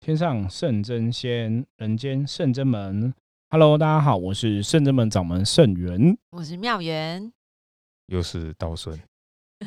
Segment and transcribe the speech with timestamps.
[0.00, 3.12] 天上圣真仙，人间圣真门。
[3.50, 7.30] Hello，大家好，我是圣真门掌门圣元，我是妙元，
[8.06, 8.98] 又是道顺。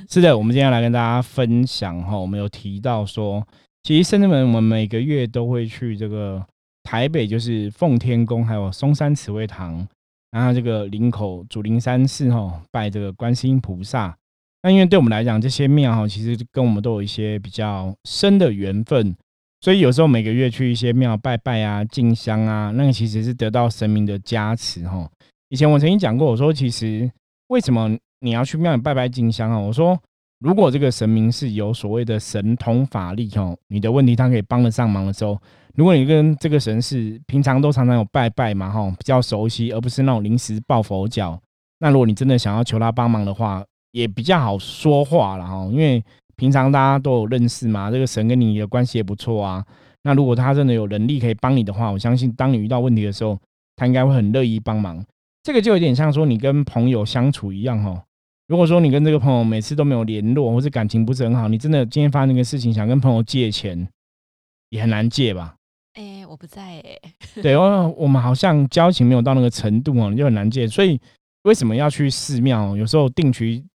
[0.10, 3.48] 是的，我们今天来跟大家分享哈，我们有提到说，
[3.84, 6.44] 其实圣真门我们每个月都会去这个
[6.82, 9.88] 台北，就是奉天宫，还有松山慈惠堂，
[10.32, 14.18] 然后这个林口祖灵山寺哈，拜这个观世音菩萨。
[14.64, 19.16] 那因为对我们来讲，这些庙哈，其实跟我们都有一些比较深的缘分。
[19.64, 25.10] 所以有时候每个月去一些庙拜拜啊、进香啊，那个其实是得到神明的加持哈。
[25.48, 27.10] 以前我曾经讲过，我说其实
[27.48, 27.90] 为什么
[28.20, 29.58] 你要去庙里拜拜进香啊？
[29.58, 29.98] 我说
[30.40, 35.42] 如果这个神明是有所谓的神通法力哈，你的问题他可以帮得上忙的时候，
[35.76, 41.42] 如果你跟这个神是平常都常常有拜拜嘛哈，比较熟悉，而不是那种临时抱佛脚，
[41.80, 46.04] 那如果你真的想要求他帮忙的话，也比较好说话了哈，因为。
[46.36, 49.66] 平常大家都有认识嘛，这个神跟你的关系也不错啊。
[50.04, 53.40] 那如果他真的有能力可以帮你的话，我相信当你遇到问题的时候，
[53.76, 55.04] 他应该会很乐意帮忙。
[55.44, 58.02] 这个就有点像说你跟朋友相处一样哦。
[58.48, 63.88] 如果说你跟这个朋友每次都没有联络，或者感情不是很好，你真的今天发生那个事情想跟朋友借钱，
[64.70, 65.56] 也很难借吧？
[65.94, 67.00] 哎，我不在哎。
[67.42, 70.68] 对哦，我们好像交情没有到那个程度哦，你就很难借。
[70.68, 71.00] 所以
[71.44, 72.76] 为什么要去寺庙？
[72.76, 73.66] 有时候定期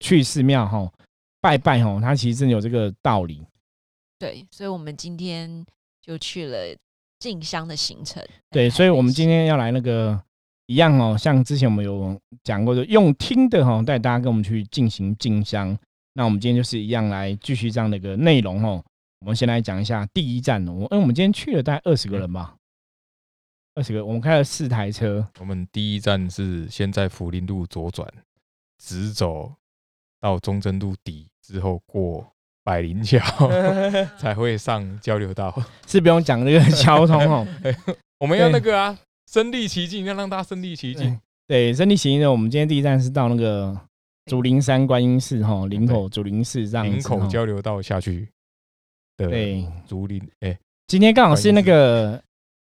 [0.00, 0.90] 去寺庙哈。
[1.44, 3.46] 拜拜哦，他其实真的有这个道理。
[4.18, 5.62] 对，所以我们今天
[6.00, 6.74] 就去了
[7.18, 8.26] 进香的行程。
[8.48, 10.18] 对，所以我们今天要来那个
[10.64, 15.78] 一样哦，像之前我们有讲过的，用听的哈，带大家跟我们去进行进香。
[16.14, 18.82] 那我们今天就是一样来继续这样的一个内容哦。
[19.20, 22.56] 我们先来讲一下第一站，我因为我们今天去了大概二十个人吧，
[23.74, 25.28] 二十个，我们开了四台车。
[25.40, 28.10] 我们第一站是先在福林路左转，
[28.78, 29.52] 直走
[30.20, 31.28] 到中正路底。
[31.46, 32.26] 之后过
[32.62, 33.20] 百灵桥
[34.16, 35.54] 才会上交流道，
[35.86, 37.46] 是不用讲那个交通哦。
[38.18, 38.98] 我们要那个啊，
[39.30, 41.20] 身临其境，要让大家身临其境。
[41.46, 43.78] 对，身临其境呢，我们今天第一站是到那个
[44.24, 48.26] 竹林山观音寺哈，林口竹林寺这样林口交流道下去。
[49.16, 52.22] 对，竹林哎，今天刚好是那个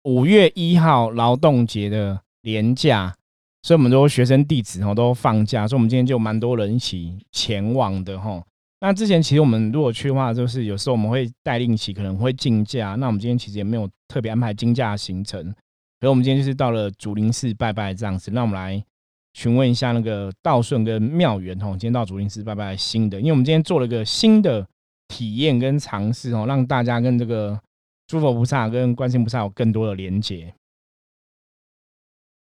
[0.04, 3.16] 五月一号劳动节的年假。
[3.62, 8.42] 所以，我们都学生弟子哈都放假，所以我们今天就蛮多人一起前往的哈。
[8.82, 12.96] 那之前其实我们如果去的话，就是有时候我们会带令旗，可能会竞价。
[12.96, 15.44] 那我们今天其实也没有特别安排竞价行程，
[16.00, 18.32] 所以我们今天就是到了竹林寺拜拜这样子。
[18.32, 18.82] 那我们来
[19.34, 24.66] 询问一下那个道顺跟妙缘哈，今天到竹林寺拜拜新的，因为我们今天做了个新的
[25.08, 27.60] 体验跟尝试哦，让大家跟这个
[28.08, 30.54] 诸佛菩萨跟观世音菩萨有更多的连接。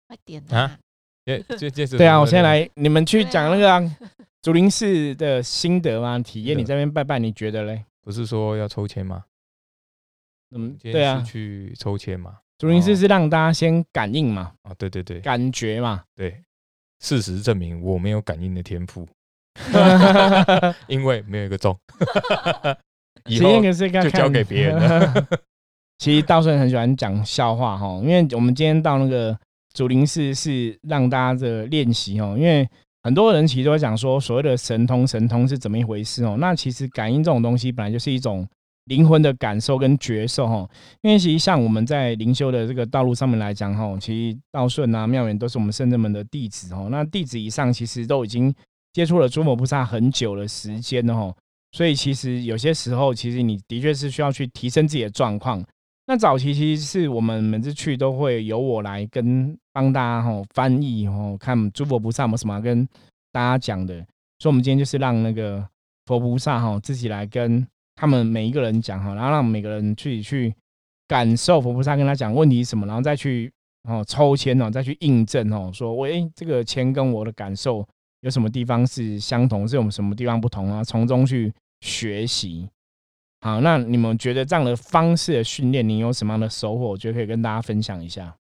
[0.08, 0.78] 快点啊！
[1.26, 3.92] 对啊，我先来，你们去讲那个
[4.42, 6.18] 竹林寺的心得吗？
[6.20, 7.86] 体验你这边拜拜，你觉得嘞？
[8.04, 9.26] 不是说要抽签吗？
[10.56, 12.38] 嗯，对啊，去抽签嘛。
[12.58, 14.54] 竹林寺是让大家先感应嘛？
[14.64, 16.04] 啊，对对对，感觉嘛。
[16.16, 16.42] 对，
[17.00, 19.08] 事实证明我没有感应的天赋，
[20.88, 21.78] 因为没有一个中。
[23.26, 25.28] 以后就交给别人了。
[26.00, 29.38] 其实道顺很喜欢讲笑话哈，因为我们今天到那个。
[29.74, 32.70] 竹林寺是让大家的练习哦，因为
[33.04, 36.38] 很多人其实都会讲说，所谓的神通，神通是怎么一回事哦？
[36.40, 38.48] 那其实感应这种东西本来就是一种
[38.86, 40.70] 灵魂的感受跟觉受哈。
[41.02, 46.90] 因为其实像我们在灵修的这个道路上面来讲哈，其实道顺啊、妙远都是我们圣人们的弟子哦。
[46.92, 48.54] 那弟子以上其实都已经
[48.94, 51.36] 接触了诸佛菩萨很久的时间了哈，
[51.72, 55.64] 所以其实有些时候，其实你的确是需要去提升自己的状况。
[56.08, 62.86] 那早期其实是我们每次去都会由我来跟帮大家哈翻译哦，看诸佛菩萨有什么跟
[63.32, 63.96] 大家讲的，
[64.40, 65.66] 所以我们今天就是让那个
[66.06, 70.54] 佛菩萨哈自己来跟他们每一个人讲哈，然后让每个人自己去
[71.08, 73.50] 感受佛菩萨跟他讲问题什么，然后再去
[73.84, 77.88] 哦抽签哦，再去印证哦，说我哎这个签跟我的感受
[78.22, 82.68] 有什么地方是相同，是我们什么地方不同啊，从中去学习。
[83.44, 86.90] 好，那你们觉得这样的方式的训练，你有什么样的收获？
[86.90, 88.36] 我觉得可以跟大家分享一下。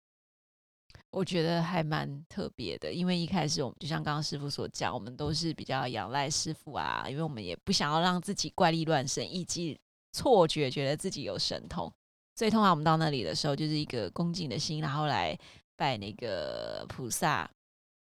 [1.12, 9.80] 我觉得还蛮特别的，因为一开始我们就像刚刚师傅所讲，我们都是比较仰赖师傅啊，因为我们也不想要让自己怪力乱神，以及
[10.12, 11.92] 错觉觉得自己有神通。
[12.36, 15.36] 所以通常我们到那里的时候，就是一个恭敬的心，然后来
[15.78, 17.50] 拜那个菩萨。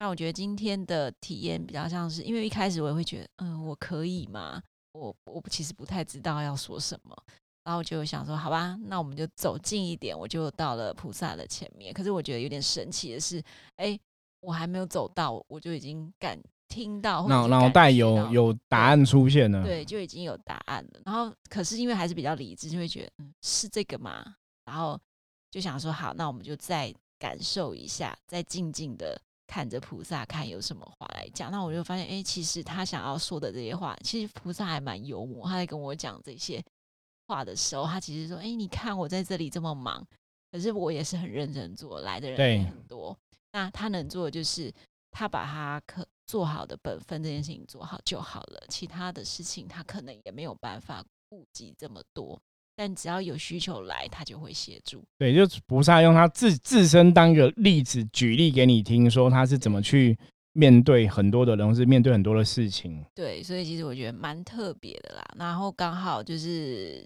[0.00, 4.60] 那我觉得今天的体验比较像是，因为一开始我也会觉得，嗯，我可以吗？
[4.92, 7.16] 我我其实不太知道要说什么，
[7.64, 11.92] 然后就想说，好吧，那我们就走近一点，我就到了菩萨的前面。
[11.92, 13.42] 可是我觉得有点神奇的是，
[13.76, 13.98] 哎，
[14.40, 16.38] 我还没有走到，我就已经感
[16.68, 19.62] 听到，脑脑袋有有答案出现了。
[19.64, 21.00] 对，就已经有答案了。
[21.04, 24.36] 然后，可是因为还是比较理智，就会觉得，嗯，是这个嘛？
[24.64, 24.98] 然后
[25.50, 31.50] 就想说，好，那我们就再感受一下，再静静的看着菩萨，看有什么话来讲。
[31.50, 35.48] 那我就发现，哎，其实他想要说的这些话，其实菩萨还蛮幽默。
[35.48, 36.62] 他在跟我讲这些
[37.26, 40.06] 话的时候，他其实说，哎，你看我在这里这么忙，
[40.52, 43.18] 可是我也是很认真做，来的人也很多。
[43.52, 44.70] 那他能做的就是，
[45.10, 52.38] 他把他可做好的本分这件事情做好就好了，其他的事情他可能也没有办法顾及这么多。
[52.78, 55.02] 但只要有需求来，他就会协助。
[55.18, 60.16] 对，就是菩萨用他自自身当一个例子举例给你听，说他是怎么去
[60.52, 63.04] 面对很多的人，或是面对很多的事情。
[63.16, 65.24] 对，所以其实我觉得蛮特别的啦。
[65.36, 67.04] 然后刚好就是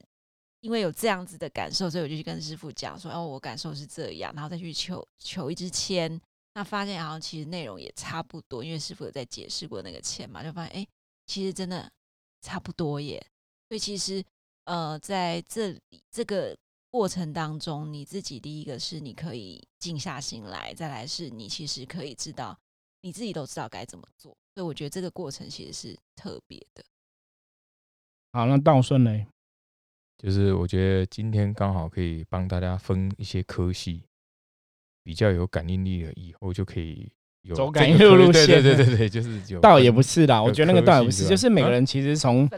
[0.60, 6.20] 因为有这样子的感受，所以我就去跟师傅讲说，哦，我感受是这样，然后再去求求一支签。
[6.54, 10.86] 那发现好像其实内容也差不多，因为师傅有在解释过那个签嘛，就发现哎，
[11.24, 11.90] 其实真的
[12.42, 13.24] 差不多耶。
[13.70, 14.22] 所以其实
[14.64, 16.56] 呃，在这里这个
[16.90, 22.58] 过程当中，你自己第一个是你可以静下心来，再来是你其实可以知道
[23.00, 24.36] 你自己都知道该怎么做。
[24.54, 26.84] 所以我觉得这个过程其实是特别的。
[28.32, 29.26] 好，那道顺呢，
[30.18, 34.04] 就是我觉得今天刚好可以帮大家分一些科系，
[35.02, 37.10] 比较有感应力的，以后就可以
[37.42, 42.48] 有走感应路线对对对对，就是有倒也不是啦，我觉得那个科倒也不是，就是每个啊人其实从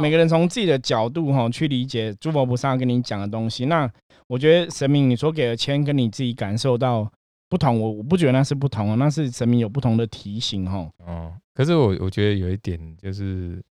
[0.00, 3.66] 每个人从自己的角度哈去理解诸佛菩萨跟你讲的东西。
[3.66, 3.90] 那
[4.26, 7.10] 我觉得神明你所给的签跟你自己感受到
[7.48, 10.90] 不同，我我不觉得那是不同哦，那是神明有不同的提醒哈。
[11.04, 13.62] 哦，可是我我觉得有一点就是，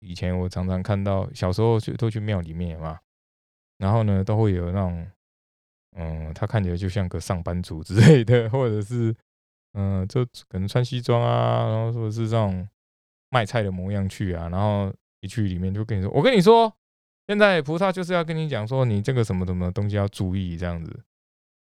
[0.00, 2.98] 以前我常常看到小时候去都去庙里面嘛，
[3.78, 5.06] 然后呢都会有那种，
[5.96, 9.14] 嗯，他看起来就像个上班族之类的，或者是
[9.74, 12.66] 嗯，就可能穿西装啊，然后或者是这种
[13.30, 16.72] 卖菜的模样去啊，然后一去里面就跟你说，我跟你说，
[17.26, 21.00] 现在菩萨就是要跟你讲说，你这个什么什么东西要注意这样子。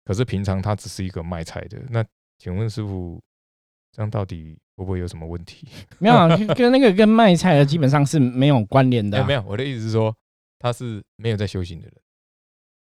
[0.04, 2.04] 可是平常他只是一个卖菜的，那
[2.38, 3.20] 请问师傅，
[3.92, 5.66] 这样到底会不会有什么问题？
[5.98, 10.14] 没有啊，跟那个跟卖菜的基本上是没有关联的、没有，我的意思是说，
[10.58, 11.94] 他是没有在修行的人。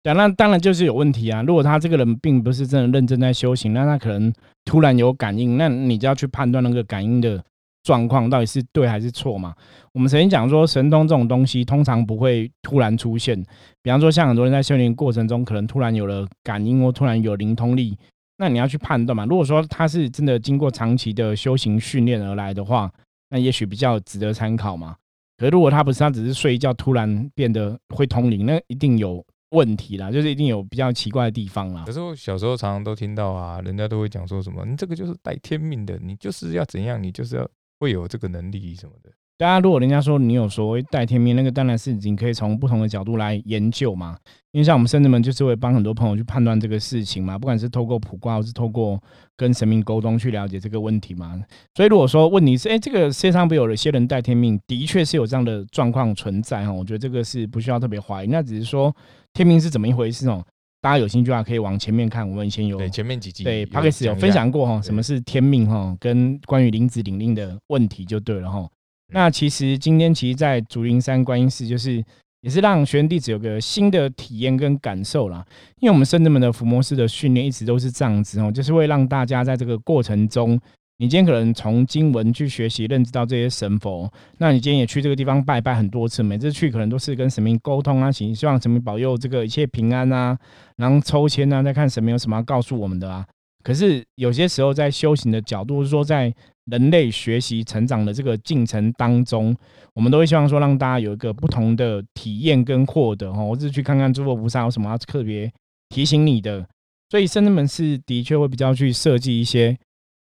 [0.04, 1.42] 对，那当然就是有问题啊。
[1.42, 4.30] 如果他这个人并不是真的认真在修行，那他可能
[4.66, 7.42] 突然有感应，那你就要去判断那个感应的
[7.82, 9.54] 状况到底是对还是错嘛。
[9.94, 13.42] 我们曾经讲说，神通这种东西通常不会突然出现。
[13.82, 17.96] 比方说，像很多人在修行过程中，可能突然有了感应或突然有灵通力，
[18.36, 19.24] 那你要去判断嘛。
[19.24, 22.92] 如果说他是真的经过长期的修行训练而来的话，
[23.30, 24.96] 那也许比较值得参考嘛。
[25.38, 29.24] 可如果他不是，他只是睡一觉突然变得会通灵，那一定有
[29.54, 31.92] 问题啦，就是一定有比较奇怪的地方啦可。
[31.92, 37.48] 是我小时候常常都听到啊，人家都会讲说什么，你这个就是带天命的，你就是要怎样，你就是要
[37.78, 39.10] 会有这个能力什么的。
[39.36, 44.16] 大家如果人家说你有所谓带天命，那个当然是你可以从不同的角度来研究嘛。
[44.52, 49.02] 因为像我们圣子们就是会帮很多朋友去判断这个事情嘛，不管是透过卜卦，或是透过
[49.36, 51.42] 跟神明沟通去了解这个问题嘛。
[51.74, 56.72] 所以如果说问题是，哎、这个世界上不有一些人带天命，的确是有这样的状况存在哈。
[56.72, 58.94] 我觉得这个是不需要特别怀疑，那只是说
[59.34, 60.42] 天命是怎么一回事哦。
[60.80, 68.68] 大家有兴趣的话，可以往前面看，我们以前有对，前面几集对 p a 有 c k e s 有讲一下分享过哈，什么是天命哈，跟关于灵子领令的问题就对了哈。
[69.12, 72.04] 那其实今天其实，在竹林山观音寺，就是
[72.42, 75.44] 也是让学员弟子有个新的体验跟感受啦。
[75.80, 80.60] 因为我们圣人们的伏魔师的训练一直都是这样子哦，就是会让大家在这个过程中，
[80.98, 84.08] 你今天可能从经文去学习认知到这些神佛，
[84.38, 90.38] 那你今天也去这个地方拜拜很多次，每次去可能都是跟神明沟通啊，请希望神明保佑这个一切平安啊，
[90.76, 93.26] 然后抽签啊，再看神明有什么要告诉我们的啊。
[93.64, 96.32] 可是有些时候在修行的角度，说在
[96.66, 99.56] 人类学习成长的这个进程当中，
[99.94, 105.50] 我们都会希望说让大家有一个不同的体验跟获得哈，或是去看看诸佛菩萨有什么要特别
[105.88, 106.64] 提醒你的。
[107.10, 109.76] 所以圣人们是的确会比较去设计一些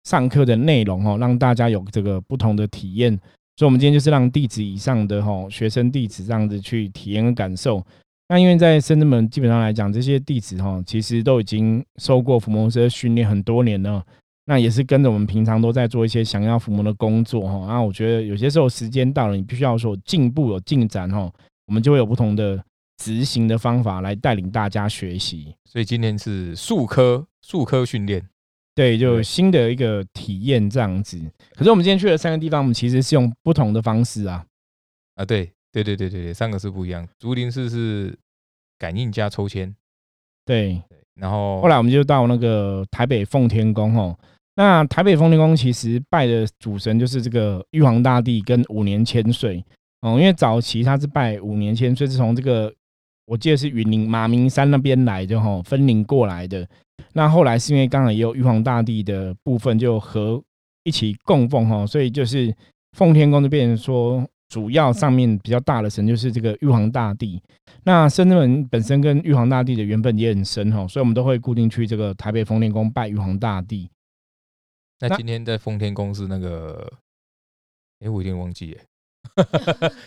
[0.04, 3.18] 上课的内容哦，让大家有这个不同的体验。
[3.56, 7.84] 所以，我们今天就是让弟子以上的哈学生弟子这样子去体验跟感受。
[8.28, 14.02] 那因为在深圳门基本上来讲，这些弟子哈其实都已经受过伏魔师训练很多年了，
[14.46, 17.66] 那也是跟着我们平常都在做一些降妖伏魔的工作哈。
[17.66, 21.30] 那我觉得有些时候时间到了，你必须要说进步有进展哈，
[21.66, 22.64] 我们就会有不同的
[22.96, 25.54] 执行的方法来带领大家学习。
[25.64, 28.24] 所以今天是术科术科训练，
[28.80, 31.20] 对，就新的一个体验这样子。
[31.54, 34.42] 可是我们今天去了三个地方，我们其实是用不同的方式啊。
[35.16, 37.06] 啊，对对对对对对，三个是不一样。
[37.18, 38.18] 竹林寺是
[38.78, 39.76] 感应加抽签，
[40.46, 40.80] 对，
[41.14, 44.18] 然后后来我们就到那个台北奉天宫哦，
[44.54, 49.62] 那台北奉天宫其实拜的主神就是这个玉皇大帝跟五年千岁
[50.00, 52.72] 哦，因为早期他是拜五年千岁，是从这个
[53.30, 56.68] 我记得是云林马明山那边来的哈，分灵过来的。
[57.12, 60.42] 那后来是因为刚好也有玉皇大帝的部分就和
[60.82, 62.52] 一起供奉哈，所以就是
[62.96, 64.28] 奉天宫就变成说。
[64.50, 67.40] 主要上面比较大的神就是这个玉皇大帝，
[67.84, 73.88] 那深圳门本身跟玉皇大帝的缘分也很深哈，所以我们都会固定去这个台北奉天宫拜玉皇大帝。
[74.98, 76.92] 那今天在奉天宫是那个，
[78.00, 78.80] 哎，我有点忘记耶。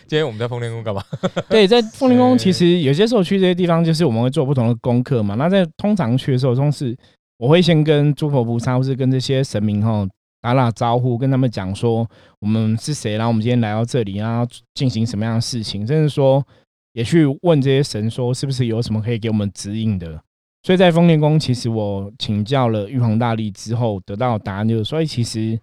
[0.06, 1.02] 今天我们在丰天宫干嘛？
[1.48, 5.34] 对，在丰天宫 其实有些时候去这些地方，就是我们会做不同的功课嘛。
[5.34, 6.96] 那在通常去的时候，都是
[7.38, 10.06] 我会先跟诸佛菩萨或是跟这些神明哈。
[10.40, 12.06] 打打招呼，跟他们讲说
[12.38, 16.46] 我们是谁，然后我们今天来到这里，然后进行什么样的事情，甚至说
[16.92, 20.20] 也去问这些神说是不是有什么可以给我们指引的。
[20.62, 25.58] 所以在丰田宫，其实我请教了玉皇大帝之后，得到答案就是，所以其实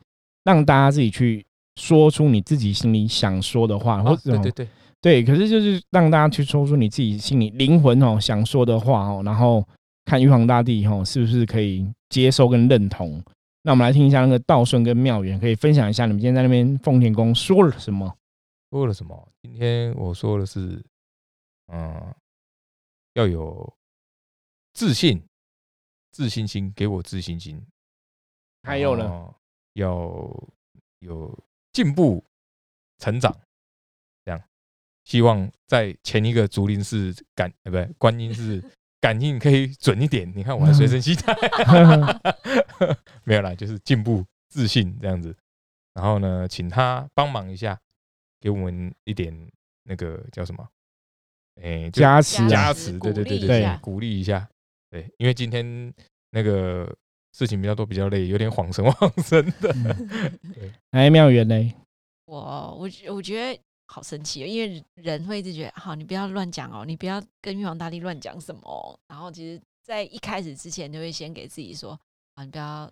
[0.46, 1.46] 让大家自己去
[1.82, 4.68] 说出你自己心里想说的话，或者对对对
[5.02, 9.68] 对，可是就是让大家去说出你自己心里灵魂哦想说的话哦，然后
[10.06, 13.22] 看玉皇大帝哦是不是可以接受跟认同。
[13.64, 18.16] 那我们来听一下那个道顺跟妙元，可以分享一下你们今天在那边奉天宫说了什么？
[18.70, 19.28] 说了什么？
[19.42, 20.84] 今天我说的是，
[21.74, 22.14] 嗯，
[23.16, 23.74] 要有
[24.74, 25.22] 自信，
[26.12, 27.60] 自信心，给我自信心。
[28.64, 29.34] 还有呢，
[29.74, 29.90] 要
[31.00, 31.38] 有
[31.72, 32.24] 进步、
[33.00, 33.36] 成长，
[34.26, 34.42] 这样。
[35.04, 38.64] 希望在前一个竹林寺感，呃，不对，观音寺。
[39.02, 41.36] 感应可以准一点，你看我还随身携带，
[43.26, 45.36] 没有啦，就是进步、自信这样子。
[45.96, 47.76] 然后呢，请他帮忙一下，
[48.40, 49.36] 给我们一点
[49.86, 50.70] 那个叫什么？
[51.60, 54.48] 哎，加持，加持，对对对对对，鼓励一下。
[54.92, 55.92] 对，因为今天
[56.30, 56.96] 那个
[57.32, 59.74] 事情比较多，比较累，有点恍神恍神的。
[60.54, 61.74] 对， 哎，妙缘呢？
[62.26, 62.38] 我
[62.80, 63.62] 我我觉得。
[63.94, 69.00] 好神奇哦，因为人会一直觉得，好，你不要乱讲哦，你不要跟玉皇大帝乱讲什么。
[69.10, 72.00] 然后，其实，在一开始之前，就会先给自己说，
[72.36, 72.90] 啊，你不要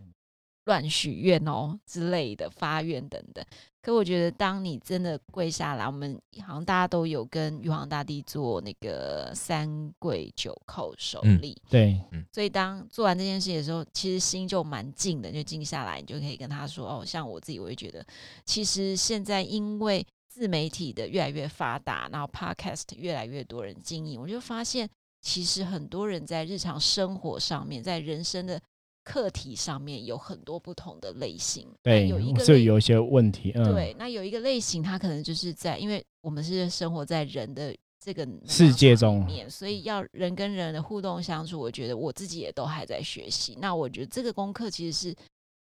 [0.69, 3.43] 乱许愿哦之类的，发愿等等。
[3.81, 11.99] 可我觉得，当你真的跪下来，我们好像大家都有跟玉皇大帝做那个三跪九叩首礼，对，
[12.31, 18.05] 所以当做完这件事的时候，其实心就蛮静的，就静下来，你就可以跟他说，哦，像我自己，我会觉得，
[18.45, 20.05] 其实现在因为。
[20.31, 24.87] 自媒体的越来越发达，然后 Podcast 越来越多人经营，我就发现
[25.19, 28.61] 其实很多人在日常生活上面，在人生的
[29.03, 31.67] 课题上面有很多不同的类型。
[31.81, 33.51] 对，有一个这有一些问题。
[33.55, 43.57] 嗯，对，那有一个类型，它可能就是在，因为我们是生活在人的这个世界中面，所以要人跟人的互动相处，我觉得我自己也都还在学习。
[43.59, 45.15] 那我觉得这个功课其实是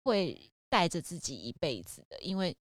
[0.05, 2.55] 会带着自己一辈子的，因为。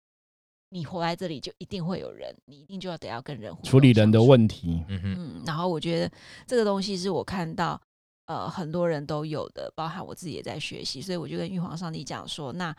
[0.74, 4.82] 你活在这里就一定会有人，你一定就要得要跟人处理人的问题。
[4.88, 6.10] 嗯嗯，然后我觉得
[6.46, 7.78] 这个东西是我看到
[8.26, 12.74] 呃很多人都有的，包含我自己也在学习，所以我就跟玉皇上帝讲说，那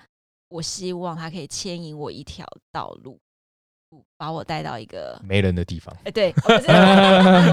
[0.50, 3.20] 我希望他可以牵引我一条道路，
[4.18, 5.96] 把我带到一个没人的地方。
[6.04, 6.34] 哎，对，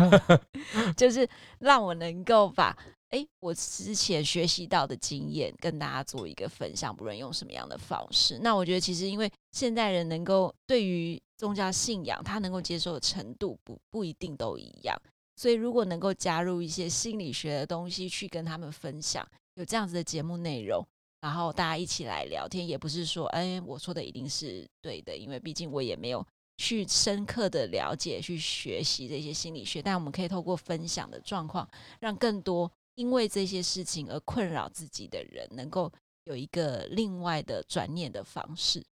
[0.97, 1.29] 就是
[1.59, 2.77] 让我能够把。
[3.11, 8.39] 哎，我之前学习到的经验跟大家做一个分享，不论用什么样的方式。
[8.41, 14.97] 那我觉得其实因为现代人能够对于宗教信仰，他能够接受的程度不不一定都一样，
[15.41, 20.87] 所以如果能够加入一些心理学的东西去跟他们分享，有这样子的节目内容，
[21.23, 26.23] 然后大家一起来聊天，也不是说哎我说的一定是对的，因为毕竟我也没有
[26.59, 31.67] 去深刻的了解去学习这些心理学，但我们可以透过分享的状况，
[32.01, 32.71] 让更多。
[32.97, 35.91] 因为这些事情而困扰自己的人，能够
[36.25, 38.85] 有一个另外的转念的方式。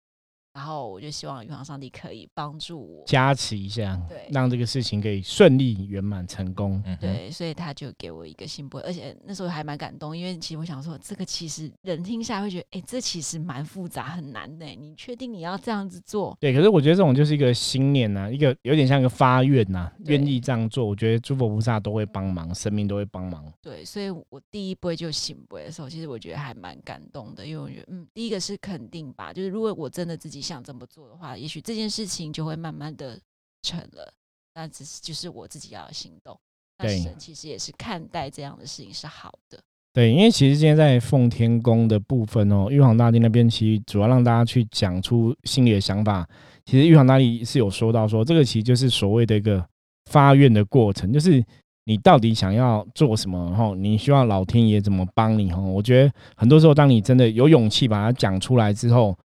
[0.57, 6.83] 然后我就希望玉皇上帝可以帮助我加持一下，对，让这个事情可以顺利圆满成功。
[6.99, 14.65] 对，所以他就给我一个信波，而且那时候还蛮感动，因为其实我想说，这个其实人听下来会觉得，哎，这其实蛮复杂、很难的。
[14.65, 16.35] 你确定你要这样子做？
[16.41, 20.87] 对，可是我觉得这种就是一个心念呐，一个有点像一个发愿呐，愿意这样做。
[20.87, 23.45] 我觉得诸佛菩萨都会帮忙，生命都会帮忙。
[23.61, 30.46] 对，所以我第一波就信波的时候，其实我觉得还蛮感动的，因为我觉得，嗯，第一个是肯定吧，就是如果我真的自己。
[30.47, 33.19] 想怎么做的话，也许这件事情就会慢慢的
[33.63, 34.13] 成了。
[34.55, 36.39] 那只是就是我自己要行动。
[36.79, 39.59] 那神其实也是看待这样的事情是好的。
[39.93, 46.29] 对，因为其实今天在奉天宫的部分哦，玉皇大帝那边其实主要让大家去讲出心里的想法。
[46.67, 49.67] 其实玉皇大帝是有说到说，这个其实就是所谓的一个
[50.11, 51.43] 发愿的过程，就是
[51.85, 53.43] 你到底想要做什么？
[53.47, 55.51] 然后，你需要老天爷怎么帮你？
[55.51, 59.17] 哈，我觉得很多时候，当你真的有勇气把它讲出来之后，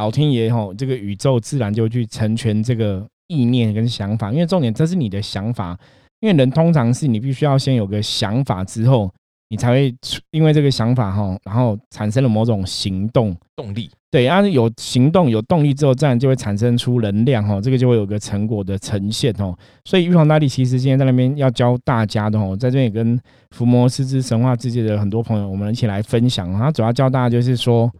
[0.00, 4.32] 老天爷哈，这个宇宙自然就去成全这个意念跟想法。
[4.32, 5.78] 因为重点，这是你的想法。
[6.20, 9.10] 因为人通常是你必须要先有个想法之后。
[9.52, 9.92] 你才会
[10.30, 13.90] 因为这个想法哈，然后产生了某种行动动力。
[14.08, 19.52] 对，然后有行动有动力之后，自然就会产生出能量哈，这个就会有个成果的呈现哦。
[19.84, 26.52] 所以玉皇大帝其实今天在那边要教大家的哦，在这边也跟伏魔师之神话世界的很多朋友，我们一起来分享。
[26.52, 27.90] 他主要教大家就是说，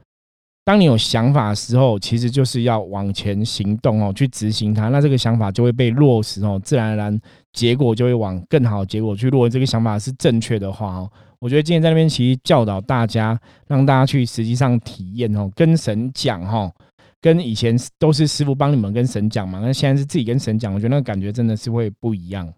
[0.70, 7.20] 当你有想法的时候，其实就是要往前行动哦，去执行它，那这个想法就会被落实哦，自然而然
[7.52, 9.28] 结果就会往更好的结果去。
[9.30, 11.10] 落这个想法是正确的话哦。
[11.40, 13.36] 我觉得今天在那边其实教导大家，
[13.66, 16.72] 让大家去实际上体验哦，跟神讲哈，
[17.20, 22.48] 跟以前都是师傅帮你们跟神讲嘛，那现在是自己跟神讲，我觉得那个感觉真的是会不一样。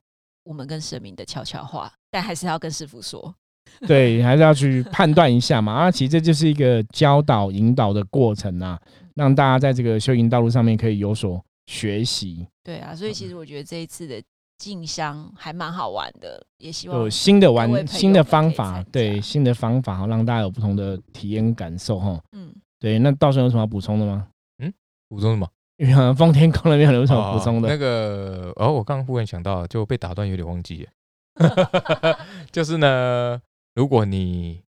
[0.44, 3.34] 我们跟神明的悄悄话，但还是要跟师傅说，
[3.86, 5.72] 对，还是要去判断一下嘛。
[5.72, 8.80] 啊，其实这就是一个教导引导的过程啊，
[9.14, 12.46] 让大家在这个修行道路上面可以有所学习。
[12.62, 14.22] 对啊，所以其实我觉得这一次的。
[14.58, 22.16] 静香还蛮好玩的，也希望有新的玩新的方法，对新的方法，让大家有不同的体验感受哈。
[22.30, 24.28] 嗯，对，那到时候有什么要补充的吗？
[24.62, 24.72] 嗯，
[25.08, 25.48] 补充什么？
[26.14, 27.68] 奉天空那边有什么补充的？
[27.68, 30.86] 那个哦，我刚刚忽然想到，就被打断，有点忘记。
[32.52, 33.40] 就是呢，
[33.74, 34.62] 如果你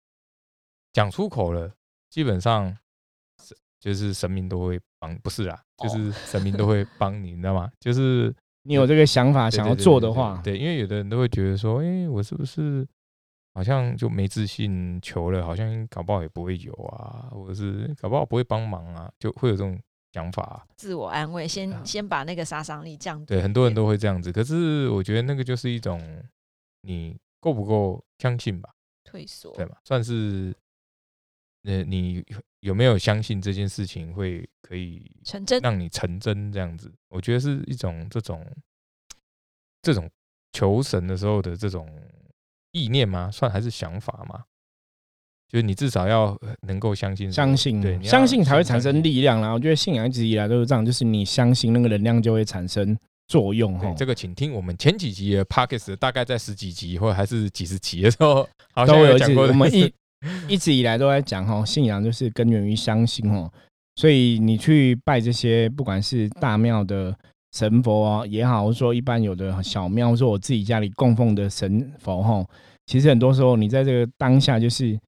[0.94, 1.74] 讲出口了，
[2.10, 2.78] 基本上
[3.80, 7.72] 就是神明都会帮，不是啦，就是 神明都会帮你，你知道吗？
[7.80, 8.34] 就是。
[8.64, 12.88] 你有这个想法想要做的话，对，因为有的人都会觉得说，哎，我是不是
[13.56, 19.82] 好像就没自信，求了好像搞不好也不会有啊，或者是搞不好不会帮忙啊，就会有这种
[20.14, 23.34] 想法，自我安慰，先先把那个杀伤力降低。
[23.34, 26.00] 对，很多人都会这样子，可是我觉得那个就是一种
[26.84, 28.70] 你够不够相信吧，
[29.04, 29.78] 退缩，对吧？
[29.84, 30.56] 算是，
[31.64, 32.24] 呃，你
[32.60, 34.48] 有没有相信这件事情会？
[34.62, 38.42] 可以成真，让你成真这样子，我觉得是一种这种
[39.82, 40.10] 这种
[40.54, 41.86] 求神的时候的这种
[42.72, 43.30] 意念吗？
[43.30, 44.46] 算还是想法吗？
[45.50, 49.52] 就是你至少要能够相信，相信对，相信才会产生力量啦。
[49.52, 52.98] 我觉得信仰一直以来都是这样，就是你相信那个能量就会产生
[53.32, 53.80] 作用。
[53.80, 58.46] 哈，这个请听我们前几集的 p o c k e t 大概在十几集或还是几十集的时候，
[58.86, 59.48] 都有讲过。
[59.48, 59.90] 我们一
[60.50, 63.50] 一直以来都在讲哈，信仰就是根源于相信哦。
[63.96, 67.16] 所以你去拜这些，不管是大庙的
[67.54, 72.46] 神佛也好，或者说一般有的小庙，或说我自己家里供奉的神佛哈，
[72.86, 75.00] 其实很多时候你在这个当下就是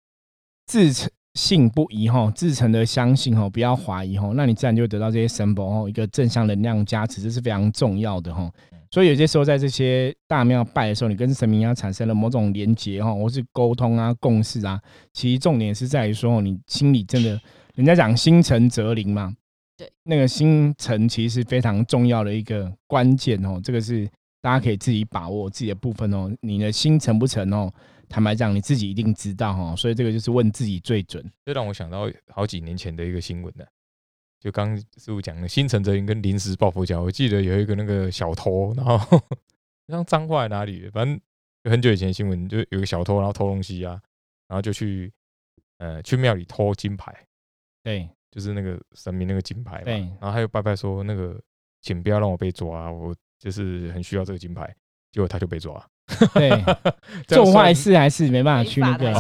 [0.68, 8.52] 自诚信不疑哈，自诚的相信哈，不要怀疑哈，那你自然就会得到这些神佛哈一个正向能量加持，这是非常重要的哈。
[8.92, 14.80] 所以有些时候在这些大庙拜的时候，你跟神明啊产生了某种连结哈，或是沟通啊、共识啊，
[15.12, 17.40] 其实重点是在于说你心里真的。
[17.76, 19.34] 人家讲心诚则灵嘛，
[19.76, 24.08] 对，那个心诚其实是非常重要的一个关键哦，这个是
[24.44, 26.32] 大家可以自己把握自己的部分哦。
[26.42, 27.74] 你的心诚不诚哦，
[28.14, 31.28] 坦白讲你自己一定知道哈，所以这个就是问自己最准。
[31.44, 33.66] 这让我想到好几年前的一个新闻呢，
[34.40, 39.20] 就刚师傅讲的心诚则灵跟临时抱佛脚，我记得有一个那个小偷，然后
[39.90, 41.20] 像脏话在哪里，反正
[41.72, 44.00] 很久以前新闻就有个小偷，然后偷东西啊，
[44.48, 45.12] 然后就去
[45.80, 47.12] 呃去庙里偷金牌。
[47.82, 51.42] 对，就是那个神明那个金牌嘛，对，然后还有拜拜说那个，
[51.82, 54.72] 请不要让我被抓，我就是很需要这个金牌，
[55.12, 55.84] 结果他就被抓。
[56.34, 56.64] 对，
[57.28, 59.14] 做坏事还是没办法去那个，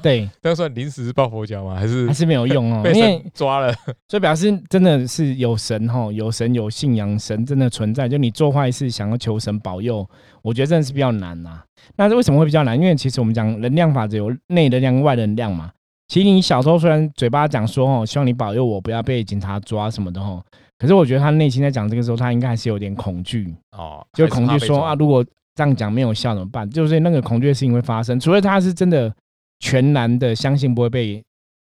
[0.00, 1.74] 对， 这样算临时抱佛脚吗？
[1.74, 2.82] 还是还是没有用哦？
[2.94, 3.72] 因为抓了，
[4.08, 8.08] 所以表示真的是有神哈，有神有信仰，神真的存在。
[8.08, 10.08] 就你做坏事想要求神保佑，
[10.42, 11.60] 我觉得真的是比较难呐。
[11.96, 12.76] 那为什么会比较难？
[12.78, 15.70] 因为其实我们讲能量法则有内能量、外能量嘛。
[16.06, 20.42] 其实你小时候虽然嘴巴讲说哦，希望你保佑我不要被警察抓什么的哦，
[20.78, 25.24] 可是我觉得他内心在讲这个时候，他应该还是有点恐惧哦，就恐惧说啊，如果
[25.58, 26.70] 这样讲没有效怎么办？
[26.70, 29.12] 就是那个恐惧的事情会发生，除非他是真的
[29.58, 31.20] 全然的相信不会被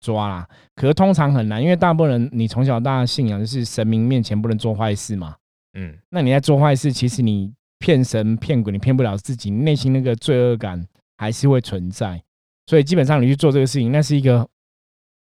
[0.01, 0.49] 抓啦。
[0.75, 5.37] 可是通常很难，因为大部分人你从小到大信仰就是神明面前不能做坏事嘛。
[5.79, 10.85] 嗯，那你在做坏事，其实你骗神骗鬼，你骗不了自己，内心那个罪恶感
[11.17, 12.21] 还是会存在。
[12.67, 14.45] 所以基本上你去做这个事情，那是一个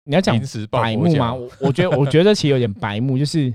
[0.02, 0.36] 你要讲
[0.68, 1.32] 白目吗？
[1.32, 3.54] 我我觉得我觉得其实有点白目， 就是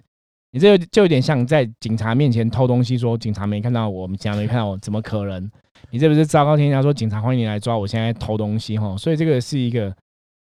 [0.53, 5.51] 你这就有点像在警察面前偷东西，说警察没看到我们，警察没看到我，怎么可能？
[5.89, 8.95] 你这不是昭告天下说警察欢迎你来抓我，现在偷东西哈？
[8.95, 9.91] 所以这个是一个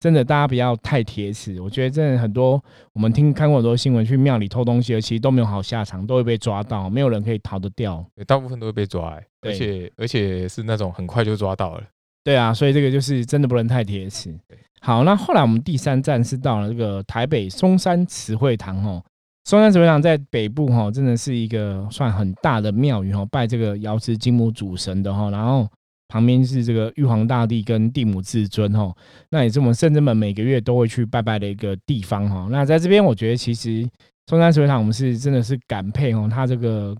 [0.01, 1.61] 真的大家不要太铁齿。
[1.61, 8.05] 我觉得真的很多，我们听看过很多新闻，去庙里偷东西的，其实都没有好下场，都会被抓到，没有人可以逃得掉。
[8.13, 11.83] 对大部分都会被抓、欸，而且而且是那种很快就抓到了。
[12.21, 14.57] 对啊，所以这个就是真的不能太铁齿对。
[14.81, 19.01] 好，那后来我们第三站是到了这个台北松山慈惠堂哦。
[19.45, 25.29] 松山慈惠堂在北部哈，真的是一个算很大的庙宇哈，拜这个瑶池金母主神的哈。
[25.29, 25.67] 然后
[26.07, 28.95] 旁边是这个玉皇大帝跟地母至尊哈，
[29.29, 32.47] 那也是我们圣真们每个月都会去拜拜的一个地方哈。
[32.51, 33.87] 那在这边，我觉得其实
[34.27, 36.95] 松山慈惠堂我们是真的是感佩哦，他这个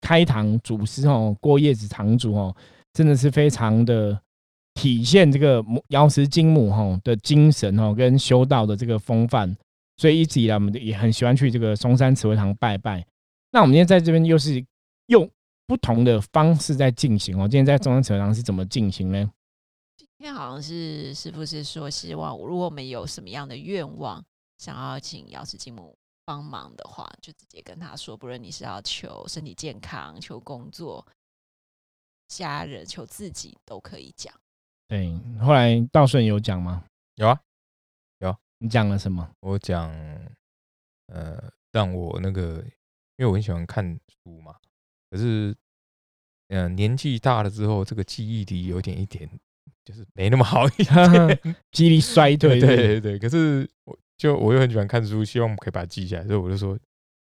[0.00, 2.54] 开堂祖师哦，郭叶子堂主哦，
[2.92, 4.18] 真的是非常的。
[4.78, 9.56] 体现这个瑶池金母哈的精神哦，跟修道的这个风范，
[9.96, 13.06] 所以一直以来我们也很喜欢去这个松山慈惠堂拜拜。
[13.50, 14.64] 那我们今天在这边又是
[15.06, 15.30] 用
[15.66, 17.48] 不同的方式在进行哦。
[17.48, 19.30] 今天在中山慈惠堂是怎么进行呢？
[19.96, 24.24] 今天好像是师傅是说，希望如果我们有什么样的愿望，
[24.58, 31.06] 想要请药师金母帮忙的话，就直接跟他说，不论你是要求身体健康、求工作、
[32.28, 34.32] 家人、求自己，都可以讲。
[34.88, 36.84] 对，后来道顺有讲吗？
[37.16, 37.40] 有啊，
[38.58, 39.30] 你讲了什么？
[39.40, 39.90] 我讲，
[41.06, 42.62] 呃，让我那个，
[43.16, 44.54] 因为我很喜欢看书嘛，
[45.10, 45.54] 可是，
[46.48, 49.28] 呃，年纪大了之后，这个记忆力有点一点，
[49.84, 50.86] 就是没那么好一点。
[51.72, 56.78] 记忆力衰退，对对对，可是我就我又很喜欢看书，希望可以把它记下来，所以我就说，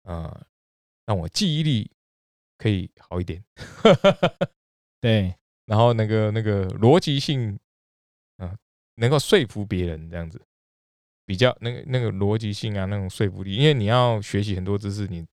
[0.04, 0.46] 呃，
[1.06, 1.92] 让我记忆力
[2.58, 3.44] 可以好一点，
[5.00, 7.60] 对然后那个那个逻辑性，
[8.38, 8.58] 嗯、
[8.96, 10.42] 能够说服别人这样子，
[11.26, 15.26] 比较那个那个逻辑性啊，那种说服力，因为你要学习很多知识，你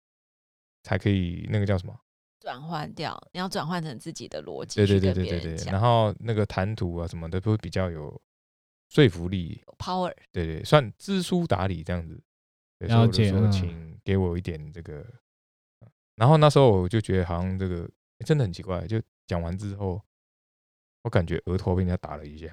[0.82, 1.98] 才可以那个叫什么？
[2.40, 8.20] 转换掉，你要转换成自己的逻辑对对对对对对，然后那个谈吐啊什么的都会比较有
[8.88, 10.14] 说服力，有 power。
[10.32, 12.18] 对对，算知书达理这样子。
[12.78, 15.04] 对，所以我就说了解嗯请给我一点这个，
[16.14, 20.00] 然后那时候我就觉得好像这个、诶真的很奇怪，就讲完之后，
[21.02, 22.46] 我感觉额头被人家打了一下，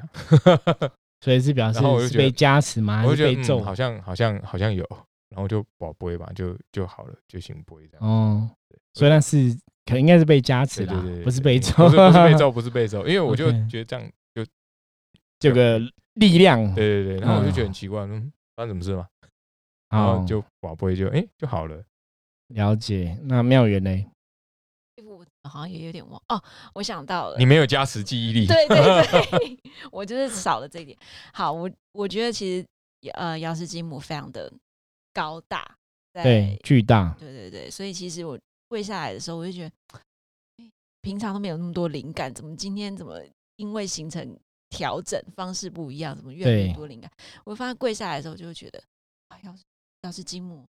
[1.26, 3.00] 所以是表示然后我就是觉得被加持吗？
[3.00, 3.64] 还我就觉得、是被咒嗯、？
[3.64, 4.88] 好像好像好像有，
[5.30, 8.08] 然后就保杯吧，就就好了，就行杯这样。
[8.08, 8.48] 哦，
[8.94, 9.52] 所以那是
[9.86, 14.46] 可能应该是被加持啦对对对，，不是对被咒，不是不是被咒，不是被咒， 因为我就 OK 觉得这样就
[15.40, 15.80] 这个
[16.14, 16.64] 力量。
[16.76, 19.08] 对对对，然后我就觉得嗯很奇怪，嗯，发生什么事嘛？
[19.90, 21.84] 然好后，就保杯就哎、就好了。
[22.50, 23.18] 了解。
[23.24, 24.06] 那妙缘呢？
[25.46, 29.60] 我好像也有点忘哦，我想到了，你没有加持记忆力，对对对，
[29.92, 30.98] 我就是少了这一点。
[31.32, 34.52] 好，我我觉得其实呃，姚氏金母非常的
[35.14, 35.78] 高大，
[36.14, 37.16] 对，巨大。
[37.20, 39.72] 对对对，所以其实我跪下来的时候，我就觉得，
[40.58, 43.22] 诶平常都没有那么多灵感，怎么今天怎么
[43.58, 44.36] 因为行程
[44.72, 47.12] 调整方式不一样，怎么越来越多灵感？
[47.44, 48.82] 我发现跪下来的时候，就会觉得，
[49.28, 49.62] 啊，要是
[50.02, 50.66] 要是金母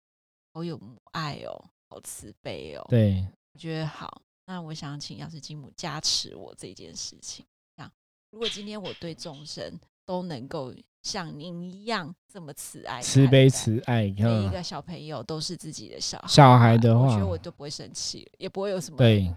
[0.56, 4.20] 好有母爱哦，好慈悲哦，对，我觉得好。
[4.46, 7.46] 那我想请药师金母加持我这件事情。
[7.76, 7.92] 这样，
[8.32, 14.02] 如果今天我对众生都能够像您一样这么慈爱、慈悲慈爱。
[14.04, 19.34] 每一嗯，个小朋友都是自己的小孩，小孩的话我觉得我都不会生气，也不会有什么对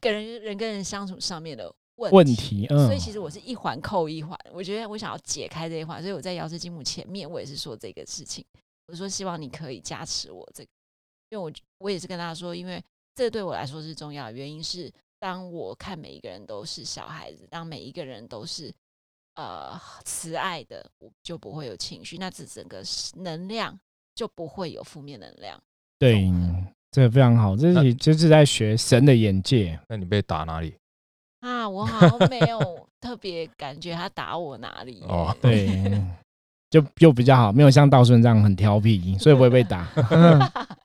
[0.00, 8.44] 跟人人跟人相处上面的问问题，嗯所以，其实我是一环扣一环，我觉得我想要解开这一环，所以我在瑶池金母前面，我也是说这个事情，
[8.88, 10.70] 我说希望你可以加持我这个，
[11.30, 12.82] 因为我我也是跟他说，因为
[13.14, 18.72] 这对我来说是重要的原因是，当我看每一个人都是小孩子，当每一个人都是
[19.36, 22.82] 呃慈爱的，我就不会有情绪，那这整个
[23.16, 23.78] 能量
[24.14, 25.60] 就不会有负面能量。
[25.98, 26.28] 对，
[26.90, 29.78] 这个非常好，这是就是在学神的眼界。
[29.88, 30.74] 那你被打哪里？
[31.40, 35.68] 啊，我好像没有特别感觉他打我哪里、哦对，
[36.70, 39.88] 就就比较好，没有像道顺这样很调皮，所以不会被打。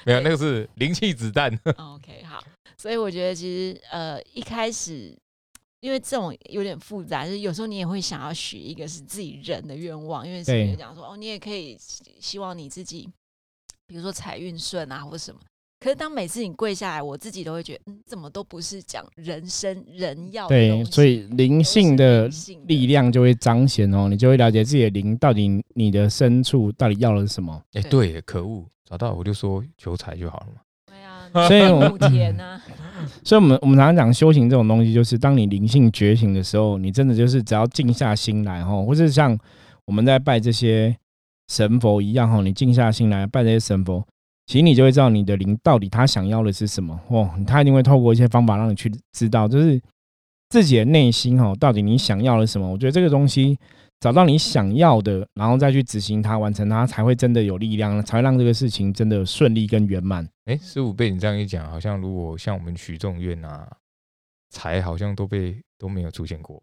[0.06, 1.52] 没有，那个是灵气子弹。
[1.76, 2.42] OK，好，
[2.76, 5.16] 所以我觉得其实呃一开始，
[5.80, 13.08] 因为这种有点复杂，就是有时候你也会想要许一个是自己人的愿望，因为是对有讲说哦，你也可以希希望你自己，
[13.86, 15.40] 比如说财运顺啊或什么。
[15.80, 22.28] 可是当每次你跪下来，我自己都会觉得，嗯，怎么都不是讲人生人要的对，所以灵性的
[22.66, 27.62] 力量就会彰显哦，你就会了解自己的灵到底你的深处到底要的是什么。
[27.72, 30.60] 哎，对对，可恶，找到我就说求财就好了嘛。
[30.86, 31.60] 对啊，所以
[33.24, 39.38] 所以，我们我们常常讲修行这种东西，就是当你灵性觉醒的时候，你真的就是只要静下心来哈，或是像
[39.86, 40.94] 我们在拜这些
[41.48, 44.06] 神佛一样哈，你静下心来拜这些神佛，
[44.50, 49.80] 其实你就会知道你的灵到底他想要的是什么哦，他一定会透过一些方法让你去知道，就是
[50.48, 52.68] 自己的内心哦，到底你想要的什么。
[52.68, 53.56] 我觉得这个东西
[54.00, 60.28] 找到你想要的，然后再去执行它，完成它，才会真的有力量，才会让这个事情真的顺利跟圆满。
[60.46, 63.70] 哎，师傅被你这样一讲，好像如果像我们许众愿啊，
[64.50, 66.62] 财好像都被都没有出现过。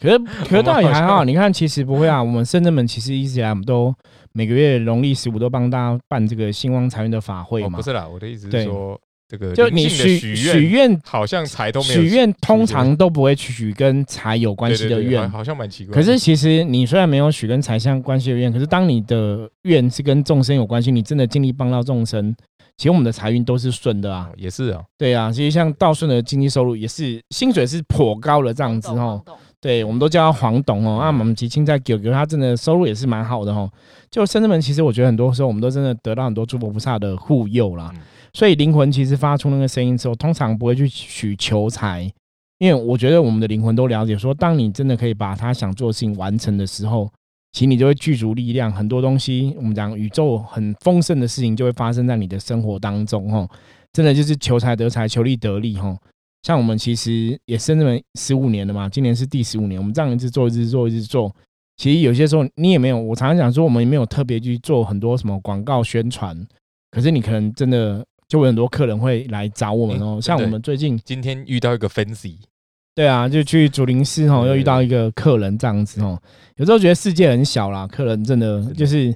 [0.00, 2.20] 可是 可是倒也还好，你看其实不会啊。
[2.20, 3.94] 我们深圳门其实一直以来我们都
[4.32, 7.76] 每个月农历十五都帮大家办这个兴旺财运的法会嘛。
[7.76, 16.02] 不是啦，我的意思是对说，这个就你许许许愿好像财都没有许愿通常都不会许跟财有关系的愿好，像蛮奇怪可。
[16.02, 22.34] 是其实你虽然没有许跟财相关系的愿，可是当你的愿是跟众生有关系，你真的尽力帮到众生，
[22.80, 24.34] 其实我们的财运都是顺的啊哦。
[24.38, 29.20] 也是啊，对啊，其实像道顺的经济收入也是薪水是颇高的这样子哦。
[29.26, 30.98] 懂，对，我们都叫他黄董哦。
[31.02, 33.70] 那我们吉庆在九九，他真的收入也是蛮好的哦。
[34.10, 37.90] 就深圳门，其实我觉得很多时候我们都真的得到很多诸佛菩萨的护佑啦。
[37.94, 38.00] 嗯
[38.32, 42.08] 所以灵魂其实发出那个声音之后，通常不会去许求财，
[42.58, 47.10] 因为我觉得我们的灵魂都了解说，当你真的可以把他想做的事情完成的时候，
[47.52, 53.48] 其实你就会具足力量，很多东西我们讲宇宙很丰盛的事情就会发生在你的生活当中哦。
[53.92, 55.96] 真的就是求财得财，求利得利哈。
[56.42, 61.34] 像我们其实也深圳门十五年了嘛，今年是第十五年，我们这样一直做，一直做，一直做。
[61.76, 66.46] 其实有些时候你也没有，我常常讲说，我们也没有特别去做很多什么广告宣传，
[66.90, 70.16] 可是你可能真的就有很多客人会来找我们哦。
[70.18, 72.36] 嗯像我们最近，今天遇到一个 fancy，
[72.94, 76.20] 对啊，就去竹林寺哦，又遇到一个客人这样子哦。
[76.56, 79.14] 有时候觉得世界很小啦，客人真的的就是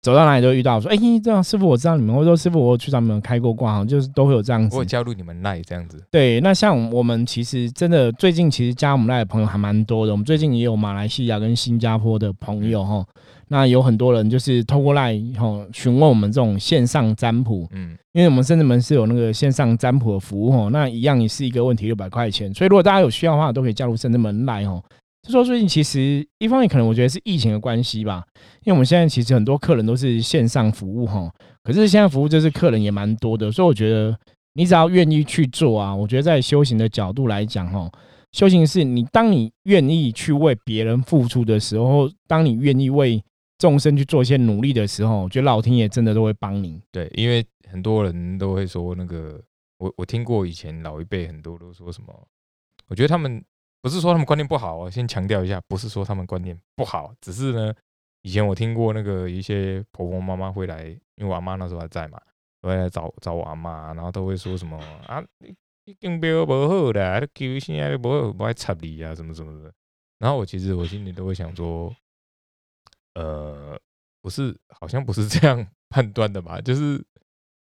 [0.00, 4.84] 走到哪里都遇到，说：“哎、这样师傅我知道你们，或者说师傅我去找你们开过挂，就是都会有这样子我。
[4.84, 13.04] 加入你们赖这样子，对，那像我们其实真的最近其实加我们来的朋友还蛮多的，我们最近也有马来西亚跟新加坡的朋友哈，
[13.48, 24.82] 那有很多人就是透过来吼询问我们这种线上占卜，嗯，因为我们深圳门是有那个线上占卜的服务哦，那一样也是一个问题六百块钱，所以如果大家有需要的话，都可以加入深圳门来哦。
[25.22, 28.24] 就说最近其实一方面可能我觉得是疫情的关系吧，
[28.64, 31.28] 因为我们现在其实很多客人都是线上服务哈，
[31.62, 34.16] 可是现在服务就是客人也蛮多的，所以我觉得
[34.54, 37.90] 你只要愿意去做啊，我觉得在修行的角度来讲哈，
[38.32, 43.20] 修行是你当你愿意去为别人付出的时候，当你愿意为
[43.58, 46.80] 众生去做一些努力的时候，我觉得老天爷真的都会帮你。
[46.90, 49.42] 对，因为很多人都会说那个，
[49.78, 52.28] 我我听过以前老一辈很多都说什么，
[52.88, 53.42] 我觉得他们
[53.82, 57.74] 不是说他们观念不好我，先强调一下，不是说他们观念不好，只是呢，
[58.22, 62.20] 以前我听过那个一些婆婆妈妈会来，因为我阿妈那时候还在嘛，
[62.62, 65.54] 会来找找我阿妈，然后都会说什么啊，你
[65.86, 67.26] 你经标不好的，你
[67.58, 69.72] 求现在不会，不爱插你啊，什么什么的。
[70.18, 71.94] 然后我其实我心里都会想说，
[73.16, 73.78] 呃，
[74.20, 76.60] 不是，好像不是这样 判断的吧？
[76.60, 77.02] 就是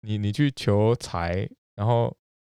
[0.02, 2.14] 你你去求财，然后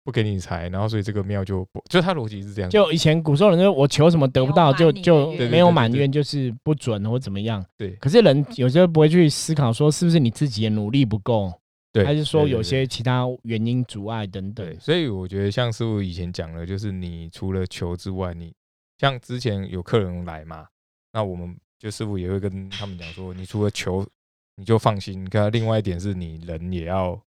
[0.04, 2.70] 不给你财，然后所以这个庙就不，就他逻辑是这样。
[2.70, 7.62] 就以前古时候人就我求什么得不到，就没有满你的就没有满愿，就是不准或怎么样。
[7.76, 11.52] 对可是人有时候不会去思考说，是不是你自己的努力不够，
[11.92, 14.80] 对，还是说有些其他原因阻碍等对，等。
[14.80, 18.54] 所以我觉得像师傅以前讲的，就是你除了求之外，你
[18.98, 20.66] 像之前有客人来嘛，
[21.12, 24.06] 那我们就师傅也会跟他们讲说，你除了求，
[24.56, 25.24] 你就放心。
[25.28, 27.20] 看，另外一点是你人也要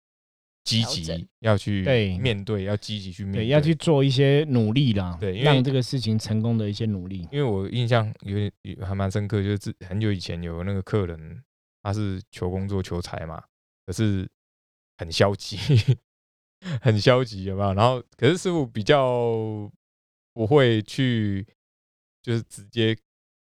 [0.64, 1.84] 积极，要去
[2.20, 7.28] 面对，要积极去面对，要去做一些努力啦，对让这个事情成功的一些努力。
[7.32, 8.52] 因为我印象有点
[8.86, 11.44] 还蛮深刻，就是很久以前有那个客人，
[11.84, 13.44] 他是求工作求财嘛，
[13.86, 14.28] 可是
[14.98, 15.58] 很消极，
[16.82, 17.74] 很消极，有没有？
[17.74, 19.72] 然后可是师傅比较
[20.34, 21.46] 不会去，
[22.22, 22.96] 就是直接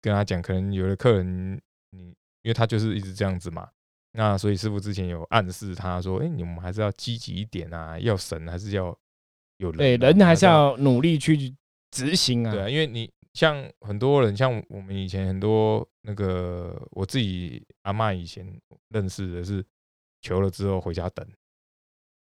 [0.05, 1.59] 跟他讲，可能有的客人
[1.93, 2.09] 你
[2.43, 3.67] 因为他就是一直这样子嘛。
[4.13, 8.97] 那所以师傅之前有暗示他说：“哎、你们还是要积极一点啊，要神还是要
[9.57, 11.55] 有人啊、对，人还是要努力去
[11.91, 12.53] 执行啊。
[12.53, 18.47] 对啊，因为你像很多人，像我们以前很多那个我自己阿嬷以前
[18.91, 19.65] 认识的是
[20.21, 21.27] 求了之后回家等，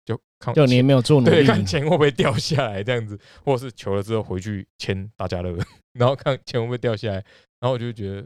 [0.05, 5.57] 就看就你没有做努对力，看钱会不会掉下来这样子，或者是求了之后回去签大家乐，
[5.91, 7.25] 然后看钱会不会掉下来，
[7.59, 8.25] 然后我就觉得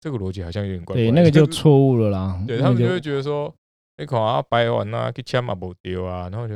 [0.00, 2.36] 这个逻辑好像有点怪怪对，那个就是错误了啦。
[2.40, 3.54] 那个对他们就会觉得说，
[3.98, 6.54] 你看啊，白完啊，去签嘛不丢啊，然后就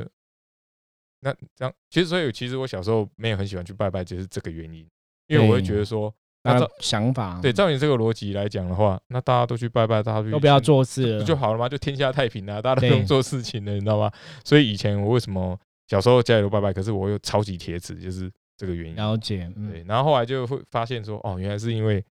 [1.20, 4.86] 那这样，其实所以其实我小时候没有很喜欢去拜拜，就是这个原因，
[5.28, 11.68] 因为我会觉得说，那想法，对照你这个逻辑来讲的话，那大家都去拜拜，大家去都不要做事了，不就好了吗？
[11.68, 14.10] 就天下太平啊，大家都不用做事情了，你知道吗？
[14.44, 18.96] 所以以前我为什么小时候家里都拜拜，可是我又超级铁齿，就是这个原因。
[18.96, 22.04] 了解，嗯，对，然后后来就会发现说，哦，原来是因为，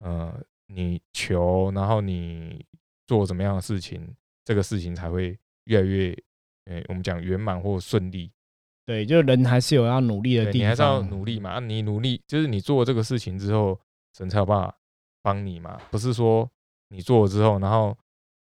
[0.00, 0.32] 呃，
[0.66, 2.64] 你求，然后你
[3.06, 6.16] 做怎么样的事情，这个事情才会越来越，
[6.64, 8.30] 呃，我们讲圆满或顺利。
[8.84, 11.50] 对，就人还是有要努力的地方，你还是要努力嘛。
[11.50, 13.78] 啊，你努力就是你做这个事情之后，
[14.16, 14.76] 神才有办法
[15.22, 16.48] 帮你嘛，不是说
[16.88, 17.96] 你做了之后，然后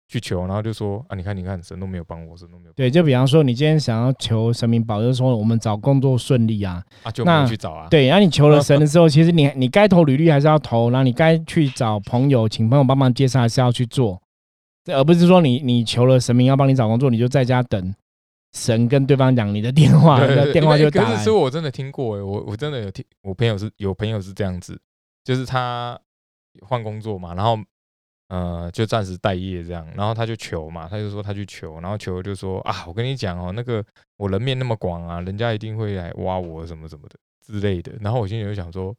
[0.09, 7.89] 去求，然后就说啊，你看你看，神都没有帮我，神都没有对，就比方说你今天想要求神明保佑，说我们找工作顺利啊，啊，就没那去找啊。
[7.91, 14.23] 对，然后你求了神的时候，其实你 你该投履历还是要投，然后你该去找朋友，请朋友帮忙介绍还是要去做，
[14.85, 17.93] 对，而不是说你你求了神明要帮你找工作，你就在家等
[18.53, 21.11] 神跟对方讲你的电话，对对对那电话就打来。
[21.11, 24.81] 可是说我真的听过哎，我我真的有听，我朋友是有朋友是这样子，
[25.25, 25.99] 就是他
[26.65, 27.59] 换工作嘛，然后
[28.29, 33.85] 呃就暂时待业这样，然后他就求嘛，他就说他去求，然后求就说啊，我跟你讲哦，那个
[34.17, 38.95] 我人面那么广啊，人家一定会来挖我什么什么的之类的，然后我心里就想说，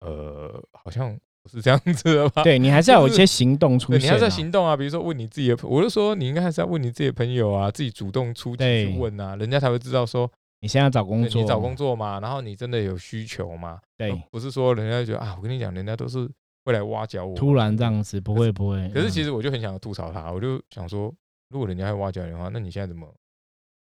[0.00, 2.44] 呃，好像不是这样子的吧？
[2.44, 16.28] 对你还是要有一些行动出对，现、啊，你要在行动啊，比如说问你自己的朋，我就说你应该还是要问你自己的朋友啊，自己主动出击去问啊，人家才会知道说你现在找工作，你找工作嘛，然后你真的有需求嘛，对，不是说人家觉得啊，我跟你讲，人家都是
[16.64, 17.84] 会来挖角我，突然这。
[17.84, 21.12] 样子不会不会，可是其实实我就很想要吐槽他，我就想说，
[21.50, 23.06] 如果人家会挖角你的话，那你现在怎么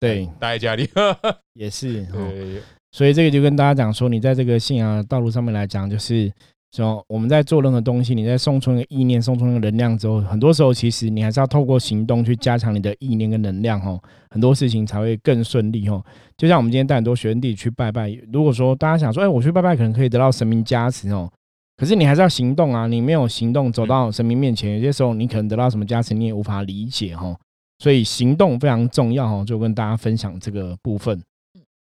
[0.00, 0.88] 对待在家里？
[1.54, 2.60] 也是，哦对，
[2.92, 6.30] 所以这个就跟大家讲说，你在这个信仰的道路上面来讲，就是
[6.72, 16.04] 说我们在做任何东西，你在送出那个意念、送出那个能量之后，很多时候其实你还是要透过行动去加强你的意念跟能量哦，很多事情才会更顺利哦。
[16.37, 21.30] 就像我们今天带很多学生弟去拜拜，如果说大家想说，哎，我去拜拜可能可以得到神明加持哦，
[21.76, 27.37] 可是你还是要行动啊，你没有行动走到神明面前，有些时候你可能得到什么加持，你也无法理解哈。
[27.78, 31.20] 所以行动非常重要哈，就跟大家分享这个部分。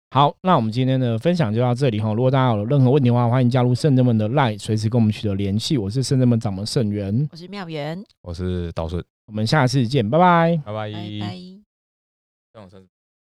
[0.09, 2.13] 好，那我们今天的分享就到这里哈。
[2.13, 5.77] 如果大家有任何问题的话，欢迎加入圣人们的 Line，随时跟我们取得联系。
[5.77, 10.59] 我是圣人们掌门圣元，我是妙元，我是道顺，我们下次见，拜拜。
[10.65, 10.91] 拜拜。
[10.91, 10.99] 拜
[12.53, 12.96] 拜。